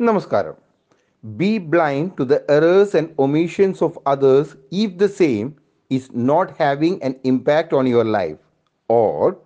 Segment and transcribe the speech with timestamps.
[0.00, 0.56] Namaskaram.
[1.36, 5.56] Be blind to the errors and omissions of others if the same
[5.88, 8.38] is not having an impact on your life,
[8.88, 9.38] or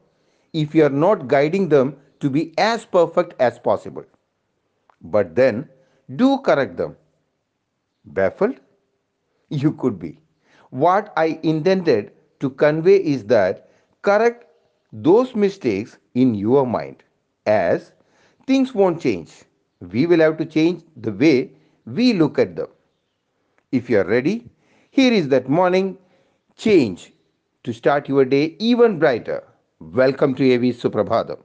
[0.53, 4.04] if you are not guiding them to be as perfect as possible.
[5.03, 5.69] But then,
[6.17, 6.96] do correct them.
[8.04, 8.58] Baffled?
[9.51, 10.19] You could be.
[10.71, 13.71] What I intended to convey is that
[14.03, 14.46] correct
[14.92, 17.05] those mistakes in your mind,
[17.46, 17.92] as
[18.46, 19.45] things won't change.
[19.80, 21.52] We will have to change the way
[21.87, 22.68] we look at them.
[23.70, 24.51] If you are ready,
[24.91, 25.98] here is that morning
[26.56, 27.12] change
[27.62, 29.45] to start your day even brighter.
[29.78, 31.38] Welcome to AV Suprabhatham.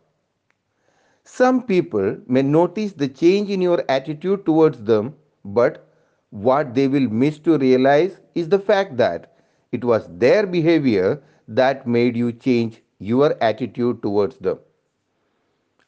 [1.23, 5.87] Some people may notice the change in your attitude towards them, but
[6.31, 9.35] what they will miss to realize is the fact that
[9.71, 14.57] it was their behavior that made you change your attitude towards them.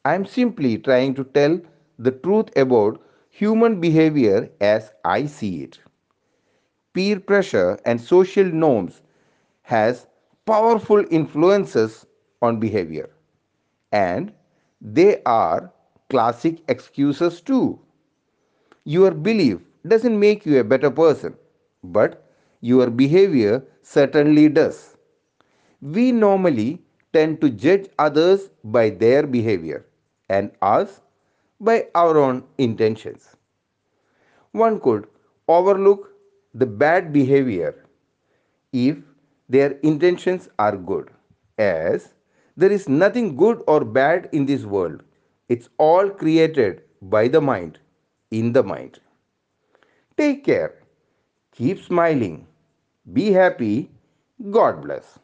[0.04, 1.60] I am simply trying to tell
[1.98, 3.00] the truth about
[3.30, 5.80] human behavior as I see it.
[6.94, 9.02] Peer pressure and social norms
[9.62, 10.06] has
[10.46, 12.06] powerful influences
[12.42, 13.10] on behavior
[13.92, 14.32] and
[14.80, 15.72] they are
[16.08, 17.78] classic excuses too.
[18.84, 21.36] Your belief doesn't make you a better person,
[21.82, 22.24] but
[22.60, 24.96] your behavior certainly does.
[25.80, 29.86] We normally tend to judge others by their behavior
[30.28, 31.00] and us
[31.60, 33.36] by our own intentions.
[34.52, 35.06] One could
[35.46, 36.12] overlook
[36.54, 37.86] the bad behavior
[38.72, 38.98] if
[39.48, 41.10] their intentions are good,
[41.58, 42.14] as
[42.56, 45.02] there is nothing good or bad in this world.
[45.48, 47.78] It's all created by the mind,
[48.30, 49.00] in the mind.
[50.16, 50.74] Take care.
[51.52, 52.46] Keep smiling.
[53.12, 53.90] Be happy.
[54.50, 55.18] God bless.